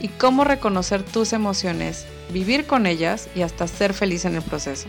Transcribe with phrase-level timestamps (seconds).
[0.00, 4.88] y cómo reconocer tus emociones, vivir con ellas y hasta ser feliz en el proceso.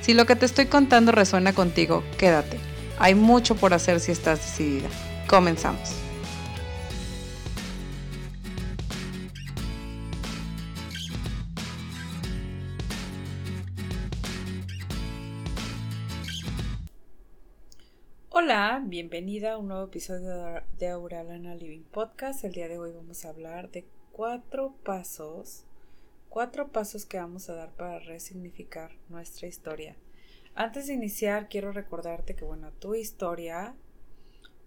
[0.00, 2.58] Si lo que te estoy contando resuena contigo, quédate.
[2.98, 4.88] Hay mucho por hacer si estás decidida.
[5.28, 5.94] Comenzamos.
[18.30, 22.42] Hola, bienvenida a un nuevo episodio de Auralana Living Podcast.
[22.42, 25.64] El día de hoy vamos a hablar de cuatro pasos,
[26.28, 29.96] cuatro pasos que vamos a dar para resignificar nuestra historia.
[30.54, 33.74] Antes de iniciar, quiero recordarte que, bueno, tu historia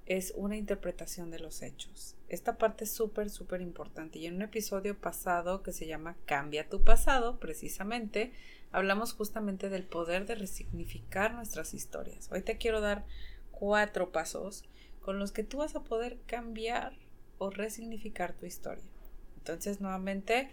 [0.06, 2.16] es una interpretación de los hechos.
[2.28, 4.20] Esta parte es súper, súper importante.
[4.20, 8.34] Y en un episodio pasado que se llama Cambia tu pasado, precisamente,
[8.72, 12.30] hablamos justamente del poder de resignificar nuestras historias.
[12.32, 13.06] Hoy te quiero dar
[13.52, 14.64] cuatro pasos
[15.02, 16.94] con los que tú vas a poder cambiar
[17.38, 18.84] o resignificar tu historia.
[19.44, 20.50] Entonces, nuevamente,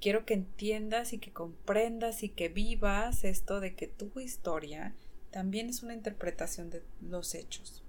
[0.00, 4.94] quiero que entiendas y que comprendas y que vivas esto de que tu historia
[5.30, 7.84] también es una interpretación de los hechos.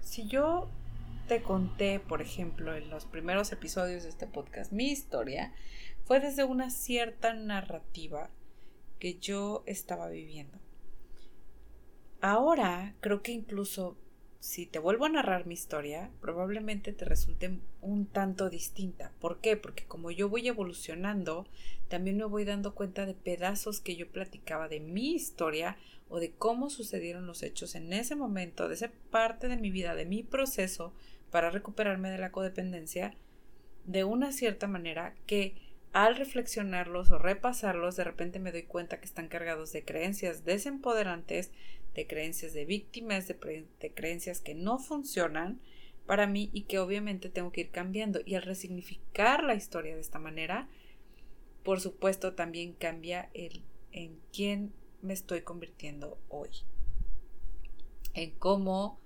[0.00, 0.68] Si yo
[1.28, 5.54] te conté, por ejemplo, en los primeros episodios de este podcast, mi historia
[6.04, 8.30] fue desde una cierta narrativa
[8.98, 10.58] que yo estaba viviendo.
[12.20, 13.96] Ahora creo que incluso
[14.44, 19.10] si te vuelvo a narrar mi historia, probablemente te resulte un tanto distinta.
[19.18, 19.56] ¿Por qué?
[19.56, 21.46] Porque como yo voy evolucionando,
[21.88, 25.78] también me voy dando cuenta de pedazos que yo platicaba de mi historia
[26.10, 29.94] o de cómo sucedieron los hechos en ese momento, de esa parte de mi vida,
[29.94, 30.92] de mi proceso
[31.30, 33.16] para recuperarme de la codependencia,
[33.86, 35.54] de una cierta manera que
[35.94, 41.52] al reflexionarlos o repasarlos, de repente me doy cuenta que están cargados de creencias desempoderantes,
[41.94, 43.36] de creencias de víctimas, de,
[43.94, 45.60] creencias que no funcionan
[46.04, 48.18] para mí y que obviamente tengo que ir cambiando.
[48.26, 50.68] Y al resignificar la historia de esta manera,
[51.62, 53.62] por supuesto también cambia el
[53.92, 56.50] en quién me estoy convirtiendo hoy.
[58.14, 58.98] En cómo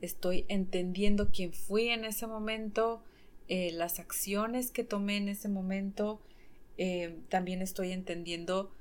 [0.00, 3.04] estoy entendiendo quién fui en ese momento,
[3.54, 6.22] eh, las acciones que tomé en ese momento.
[6.78, 8.74] Eh, también estoy entendiendo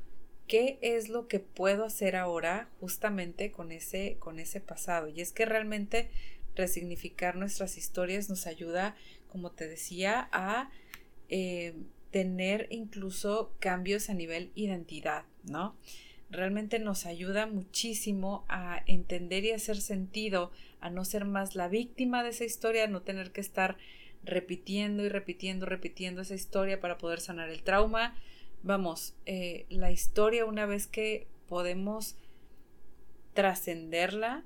[0.48, 5.10] qué es lo que puedo hacer ahora justamente con ese, con ese pasado.
[5.10, 6.10] Y es que realmente
[6.56, 8.96] resignificar nuestras historias nos ayuda,
[9.28, 10.72] como te decía, a
[11.28, 11.74] eh,
[12.12, 15.76] tener incluso cambios a nivel identidad, ¿no?
[16.30, 22.24] Realmente nos ayuda muchísimo a entender y hacer sentido, a no ser más la víctima
[22.24, 23.78] de esa historia, a no tener que estar
[24.24, 28.16] repitiendo y repitiendo, repitiendo esa historia para poder sanar el trauma,
[28.64, 32.16] vamos, eh, la historia una vez que podemos
[33.34, 34.44] trascenderla,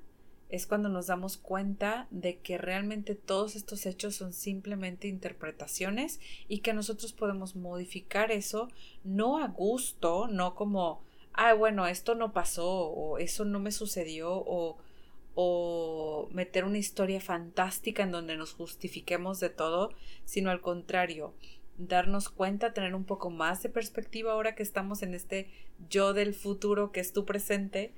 [0.48, 6.58] es cuando nos damos cuenta de que realmente todos estos hechos son simplemente interpretaciones y
[6.58, 8.68] que nosotros podemos modificar eso
[9.02, 14.32] no a gusto, no como, ah, bueno, esto no pasó o eso no me sucedió
[14.34, 14.78] o,
[15.38, 19.90] o meter una historia fantástica en donde nos justifiquemos de todo,
[20.24, 21.34] sino al contrario,
[21.76, 25.50] darnos cuenta, tener un poco más de perspectiva ahora que estamos en este
[25.90, 27.92] yo del futuro que es tu presente.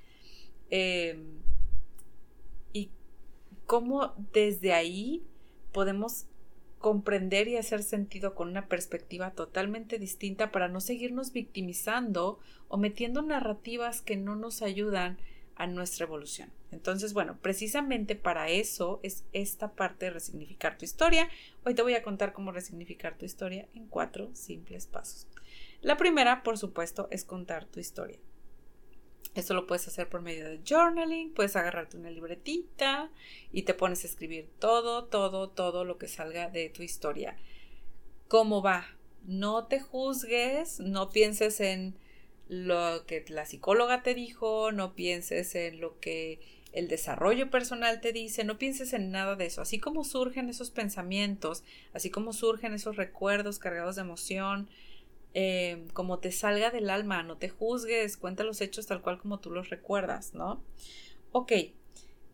[0.69, 1.39] Em,
[2.73, 2.89] y
[3.65, 5.23] cómo desde ahí
[5.71, 6.25] podemos
[6.79, 13.21] comprender y hacer sentido con una perspectiva totalmente distinta para no seguirnos victimizando o metiendo
[13.21, 15.17] narrativas que no nos ayudan
[15.59, 16.49] a nuestra evolución.
[16.71, 21.29] Entonces, bueno, precisamente para eso es esta parte de resignificar tu historia.
[21.65, 25.27] Hoy te voy a contar cómo resignificar tu historia en cuatro simples pasos.
[25.81, 28.17] La primera, por supuesto, es contar tu historia.
[29.35, 33.11] Esto lo puedes hacer por medio de journaling, puedes agarrarte una libretita
[33.51, 37.35] y te pones a escribir todo, todo, todo lo que salga de tu historia.
[38.29, 38.85] ¿Cómo va?
[39.25, 41.97] No te juzgues, no pienses en
[42.49, 46.39] lo que la psicóloga te dijo, no pienses en lo que
[46.73, 49.61] el desarrollo personal te dice, no pienses en nada de eso.
[49.61, 51.63] Así como surgen esos pensamientos,
[51.93, 54.67] así como surgen esos recuerdos cargados de emoción,
[55.35, 59.39] eh, como te salga del alma, no te juzgues, cuenta los hechos tal cual como
[59.39, 60.63] tú los recuerdas, ¿no?
[61.31, 61.51] Ok,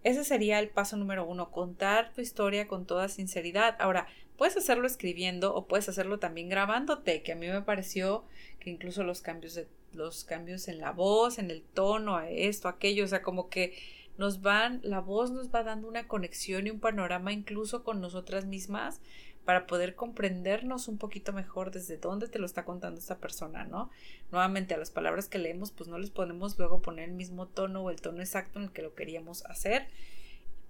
[0.03, 3.75] ese sería el paso número uno, contar tu historia con toda sinceridad.
[3.79, 4.07] Ahora,
[4.37, 8.25] puedes hacerlo escribiendo o puedes hacerlo también grabándote, que a mí me pareció
[8.59, 13.05] que incluso los cambios de los cambios en la voz, en el tono, esto, aquello,
[13.05, 13.77] o sea, como que
[14.17, 18.45] nos van, la voz nos va dando una conexión y un panorama incluso con nosotras
[18.45, 19.01] mismas
[19.45, 23.91] para poder comprendernos un poquito mejor desde dónde te lo está contando esta persona, ¿no?
[24.31, 27.83] Nuevamente a las palabras que leemos pues no les podemos luego poner el mismo tono
[27.83, 29.87] o el tono exacto en el que lo queríamos hacer.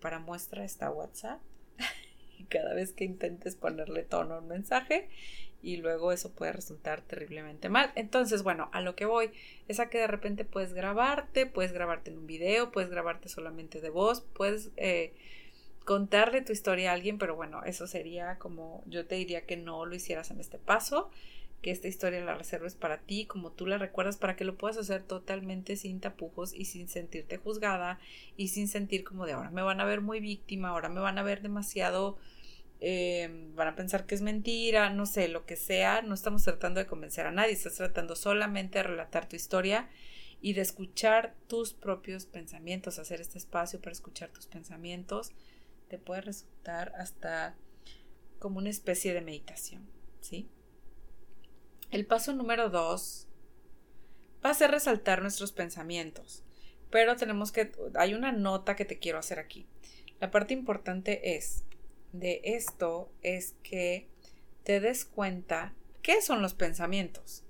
[0.02, 1.40] Para muestra está WhatsApp.
[2.50, 5.10] cada vez que intentes ponerle tono a un mensaje
[5.62, 7.92] y luego eso puede resultar terriblemente mal.
[7.96, 9.32] Entonces, bueno, a lo que voy
[9.68, 13.82] es a que de repente puedes grabarte, puedes grabarte en un video, puedes grabarte solamente
[13.82, 14.72] de voz, puedes...
[14.78, 15.14] Eh,
[15.86, 19.86] contarle tu historia a alguien, pero bueno, eso sería como yo te diría que no
[19.86, 21.12] lo hicieras en este paso,
[21.62, 24.78] que esta historia la reserves para ti, como tú la recuerdas, para que lo puedas
[24.78, 28.00] hacer totalmente sin tapujos y sin sentirte juzgada
[28.36, 31.18] y sin sentir como de ahora me van a ver muy víctima, ahora me van
[31.18, 32.18] a ver demasiado,
[32.88, 36.80] eh, van a pensar que es mentira, no sé, lo que sea, no estamos tratando
[36.80, 39.90] de convencer a nadie, estás tratando solamente de relatar tu historia
[40.40, 45.32] y de escuchar tus propios pensamientos, hacer este espacio para escuchar tus pensamientos
[45.88, 47.56] te puede resultar hasta
[48.38, 49.90] como una especie de meditación,
[50.22, 50.48] ¿sí?
[51.90, 53.28] El paso número dos
[54.46, 56.44] va a ser resaltar nuestros pensamientos,
[56.92, 59.66] pero tenemos que, hay una nota que te quiero hacer aquí.
[60.20, 61.66] La parte importante es,
[62.20, 64.08] de esto es que
[64.64, 67.44] te des cuenta qué son los pensamientos,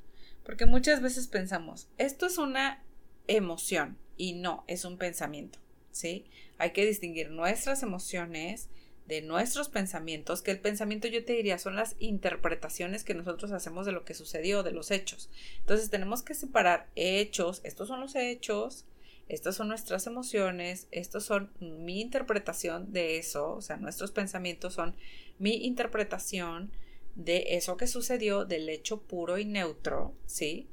[0.43, 2.83] porque muchas veces pensamos, esto es una
[3.27, 5.59] emoción y no, es un pensamiento.
[5.95, 6.25] ¿sí?
[6.57, 8.69] Hay que distinguir nuestras emociones
[9.07, 13.85] de nuestros pensamientos, que el pensamiento yo te diría son las interpretaciones que nosotros hacemos
[13.85, 15.29] de lo que sucedió, de los hechos.
[15.59, 18.85] Entonces tenemos que separar hechos, estos son los hechos,
[19.27, 24.95] estas son nuestras emociones, estos son mi interpretación de eso, o sea, nuestros pensamientos son
[25.39, 26.71] mi interpretación
[27.15, 30.67] de eso que sucedió, del hecho puro y neutro, ¿sí?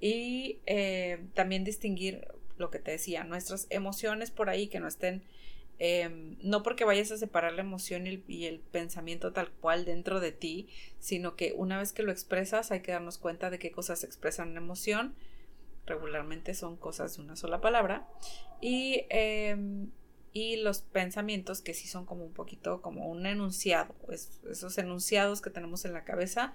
[0.00, 2.26] Y eh, también distinguir
[2.58, 5.22] lo que te decía, nuestras emociones por ahí que no estén,
[5.78, 10.32] em, no porque vayas a separar la emoción y el, pensamiento tal cual dentro de
[10.32, 10.68] ti,
[10.98, 14.50] sino que una vez que lo expresas hay que darnos cuenta de qué cosas expresan
[14.50, 15.14] una emoción,
[15.86, 18.08] regularmente son cosas de una sola palabra,
[18.60, 19.90] y, em,
[20.32, 25.50] y los pensamientos que sí son como un poquito como un enunciado, esos enunciados que
[25.50, 26.54] tenemos en la cabeza.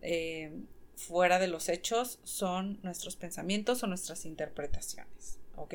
[0.00, 0.66] Em,
[0.96, 5.38] fuera de los hechos son nuestros pensamientos o nuestras interpretaciones.
[5.56, 5.74] ¿Ok?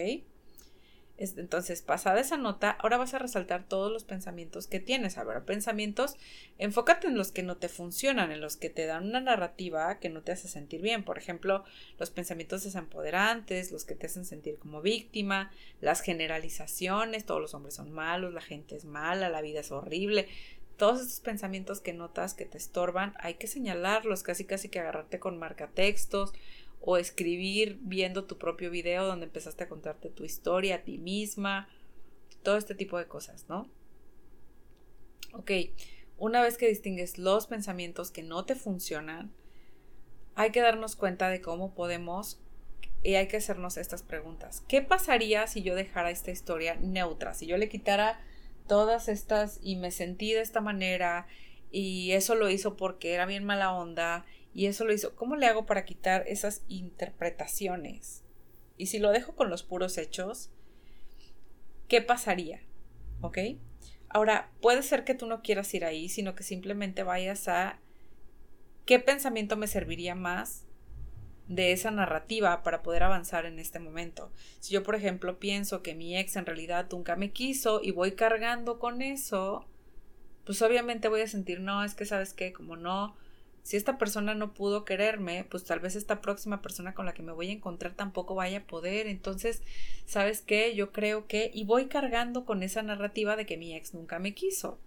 [1.17, 5.17] Entonces, pasada esa nota, ahora vas a resaltar todos los pensamientos que tienes.
[5.17, 6.17] A ver, pensamientos,
[6.57, 10.09] enfócate en los que no te funcionan, en los que te dan una narrativa que
[10.09, 11.03] no te hace sentir bien.
[11.03, 11.63] Por ejemplo,
[11.99, 15.51] los pensamientos desempoderantes, los que te hacen sentir como víctima,
[15.81, 20.27] las generalizaciones, todos los hombres son malos, la gente es mala, la vida es horrible
[20.77, 25.19] todos estos pensamientos que notas que te estorban, hay que señalarlos, casi casi que agarrarte
[25.19, 26.33] con marcatextos
[26.85, 31.69] o escribir viendo tu propio video donde empezaste a contarte tu historia a ti misma,
[32.43, 33.69] todo este tipo de cosas, ¿no?
[35.31, 35.51] Ok,
[36.17, 39.31] una vez que distingues los pensamientos que no te funcionan,
[40.35, 42.41] hay que darnos cuenta de cómo podemos
[43.01, 44.61] y hay que hacernos estas preguntas.
[44.67, 47.33] ¿Qué pasaría si yo dejara esta historia neutra?
[47.33, 48.19] Si yo le quitara
[48.67, 51.27] todas estas y me sentí de esta manera
[51.71, 55.15] y eso lo hizo porque era bien mala onda y eso lo hizo.
[55.15, 58.23] ¿Cómo le hago para quitar esas interpretaciones?
[58.77, 60.49] Y si lo dejo con los puros hechos,
[61.87, 62.61] ¿qué pasaría?
[63.21, 63.37] ¿Ok?
[64.09, 67.79] Ahora, puede ser que tú no quieras ir ahí, sino que simplemente vayas a
[68.85, 70.65] qué pensamiento me serviría más
[71.47, 74.31] de esa narrativa para poder avanzar en este momento.
[74.59, 78.13] Si yo, por ejemplo, pienso que mi ex en realidad nunca me quiso y voy
[78.13, 79.65] cargando con eso,
[80.45, 83.15] pues obviamente voy a sentir, no, es que sabes qué, como no,
[83.63, 87.23] si esta persona no pudo quererme, pues tal vez esta próxima persona con la que
[87.23, 89.07] me voy a encontrar tampoco vaya a poder.
[89.07, 89.61] Entonces,
[90.05, 90.75] ¿sabes qué?
[90.75, 94.33] Yo creo que, y voy cargando con esa narrativa de que mi ex nunca me
[94.33, 94.79] quiso,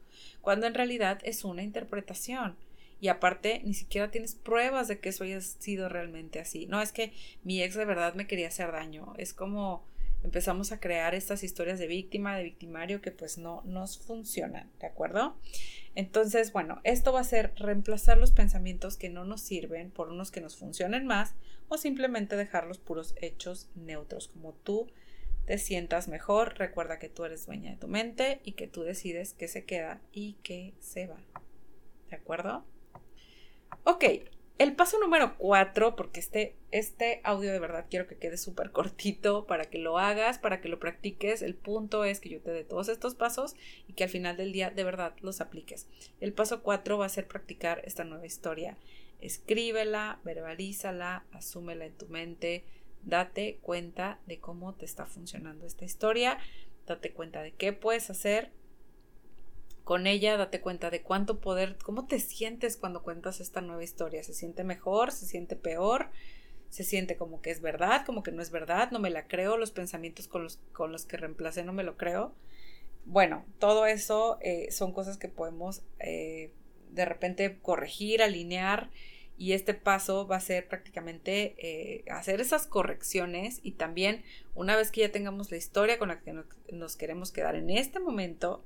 [0.42, 2.56] cuando en realidad es una interpretación
[3.00, 6.66] y aparte ni siquiera tienes pruebas de que eso haya sido realmente así.
[6.66, 7.12] No es que
[7.44, 9.84] mi ex de verdad me quería hacer daño, es como
[10.26, 14.86] empezamos a crear estas historias de víctima, de victimario que pues no nos funcionan, ¿de
[14.88, 15.36] acuerdo?
[15.94, 20.32] Entonces, bueno, esto va a ser reemplazar los pensamientos que no nos sirven por unos
[20.32, 21.36] que nos funcionen más
[21.68, 24.90] o simplemente dejar los puros hechos neutros, como tú
[25.46, 26.58] te sientas mejor.
[26.58, 30.02] Recuerda que tú eres dueña de tu mente y que tú decides qué se queda
[30.12, 31.20] y qué se va.
[32.10, 32.64] ¿De acuerdo?
[33.84, 34.04] Ok,
[34.58, 39.46] el paso número cuatro, porque este, este audio de verdad quiero que quede súper cortito
[39.46, 41.42] para que lo hagas, para que lo practiques.
[41.42, 43.54] El punto es que yo te dé todos estos pasos
[43.88, 45.86] y que al final del día de verdad los apliques.
[46.20, 48.76] El paso cuatro va a ser practicar esta nueva historia
[49.20, 52.64] Escríbela, verbalízala, asúmela en tu mente,
[53.02, 56.38] date cuenta de cómo te está funcionando esta historia,
[56.86, 58.50] date cuenta de qué puedes hacer
[59.86, 64.24] con ella, date cuenta de cuánto poder, cómo te sientes cuando cuentas esta nueva historia,
[64.24, 66.10] se siente mejor, se siente peor,
[66.70, 69.56] se siente como que es verdad, como que no es verdad, no me la creo,
[69.56, 72.34] los pensamientos con los, con los que reemplacé no me lo creo.
[73.04, 76.50] Bueno, todo eso eh, son cosas que podemos eh,
[76.90, 78.90] de repente corregir, alinear
[79.38, 84.24] y este paso va a ser prácticamente eh, hacer esas correcciones y también
[84.56, 86.34] una vez que ya tengamos la historia con la que
[86.72, 88.64] nos queremos quedar en este momento,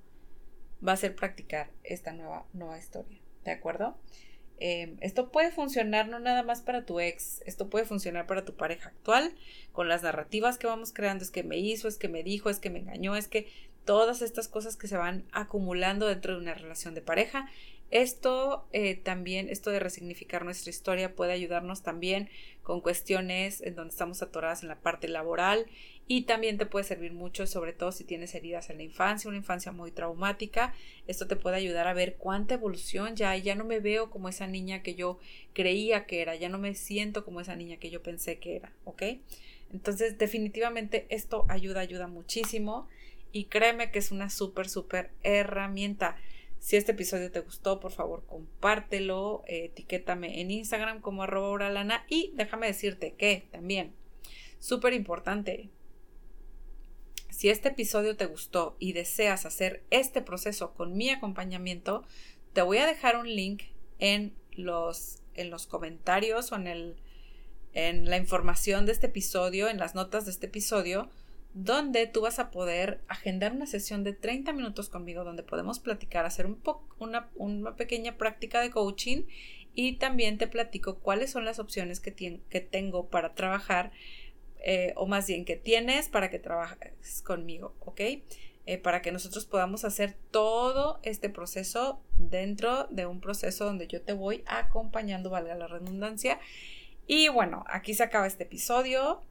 [0.87, 3.19] va a ser practicar esta nueva, nueva historia.
[3.45, 3.97] ¿De acuerdo?
[4.59, 8.55] Em, esto puede funcionar no nada más para tu ex, esto puede funcionar para tu
[8.55, 9.35] pareja actual,
[9.73, 12.59] con las narrativas que vamos creando, es que me hizo, es que me dijo, es
[12.59, 13.49] que me engañó, es que
[13.87, 17.49] todas estas cosas que se van acumulando dentro de una relación de pareja.
[17.91, 22.29] Esto eh, también, esto de resignificar nuestra historia puede ayudarnos también
[22.63, 25.67] con cuestiones en donde estamos atoradas en la parte laboral
[26.07, 29.39] y también te puede servir mucho, sobre todo si tienes heridas en la infancia, una
[29.39, 30.75] infancia muy traumática.
[31.07, 33.43] Esto te puede ayudar a ver cuánta evolución ya hay.
[33.43, 35.19] Ya no me veo como esa niña que yo
[35.53, 38.73] creía que era, ya no me siento como esa niña que yo pensé que era,
[38.85, 39.03] ¿ok?
[39.73, 42.89] Entonces, definitivamente esto ayuda, ayuda muchísimo
[43.33, 46.17] y créeme que es una súper, súper herramienta.
[46.61, 52.67] Si este episodio te gustó, por favor, compártelo, etiquétame en Instagram como arroba y déjame
[52.67, 53.95] decirte que también,
[54.59, 55.71] súper importante,
[57.31, 62.05] si este episodio te gustó y deseas hacer este proceso con mi acompañamiento,
[62.53, 63.63] te voy a dejar un link
[63.99, 66.97] en los, en los comentarios o en, el,
[67.73, 71.09] en la información de este episodio, en las notas de este episodio,
[71.53, 76.25] donde tú vas a poder agendar una sesión de 30 minutos conmigo donde podemos platicar,
[76.25, 76.61] hacer un
[76.99, 79.25] una, una, pequeña práctica de coaching
[79.75, 83.93] y también te platico cuáles son las opciones que, que tengo para trabajar
[84.63, 88.01] eh, o más bien que tienes para que trabajes conmigo, ¿ok?
[88.67, 94.03] Eh, para que nosotros podamos hacer todo este proceso dentro de un proceso donde yo
[94.03, 96.39] te voy acompañando, valga la redundancia.
[97.07, 99.23] Y bueno, aquí se acaba este episodio.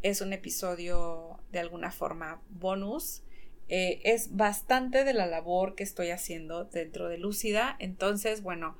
[0.00, 3.22] Es un episodio de alguna forma bonus.
[3.68, 7.76] Eh, es bastante de la labor que estoy haciendo dentro de Lúcida.
[7.78, 8.76] Entonces, bueno,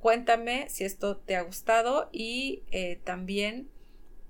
[0.00, 2.62] cuéntame si esto te ha gustado y
[3.04, 3.68] también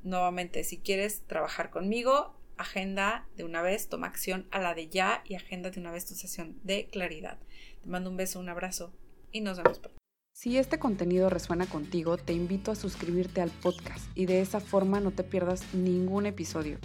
[0.03, 5.23] Nuevamente, si quieres trabajar conmigo, agenda de una vez, toma acción a la de ya
[5.25, 7.39] y agenda de una vez tu sesión de claridad.
[7.83, 8.93] Te mando un beso, un abrazo
[9.31, 9.99] y nos vemos pronto.
[10.35, 14.99] Si este contenido resuena contigo, te invito a suscribirte al podcast y de esa forma
[14.99, 16.79] no te pierdas ningún episodio.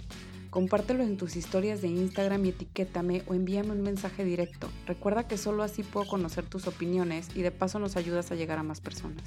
[0.50, 4.68] Compártelo en tus historias de Instagram y etiquétame o envíame un mensaje directo.
[4.86, 8.58] Recuerda que solo así puedo conocer tus opiniones y de paso nos ayudas a llegar
[8.58, 9.22] a más personas.